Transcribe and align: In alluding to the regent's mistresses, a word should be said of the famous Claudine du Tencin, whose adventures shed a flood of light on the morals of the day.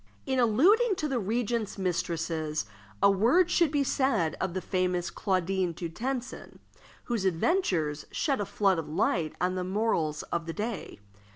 In 0.25 0.39
alluding 0.39 0.95
to 0.95 1.07
the 1.07 1.19
regent's 1.19 1.77
mistresses, 1.77 2.65
a 3.03 3.11
word 3.11 3.51
should 3.51 3.69
be 3.69 3.83
said 3.83 4.35
of 4.41 4.55
the 4.55 4.59
famous 4.59 5.11
Claudine 5.11 5.73
du 5.73 5.89
Tencin, 5.89 6.57
whose 7.03 7.23
adventures 7.23 8.07
shed 8.09 8.41
a 8.41 8.45
flood 8.47 8.79
of 8.79 8.89
light 8.89 9.35
on 9.39 9.53
the 9.53 9.63
morals 9.63 10.23
of 10.33 10.47
the 10.47 10.53
day. 10.53 10.99